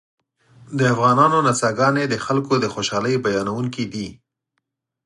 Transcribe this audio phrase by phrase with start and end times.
[0.77, 4.07] د افغانانو نڅاګانې د خلکو د خوشحالۍ بیانوونکې دي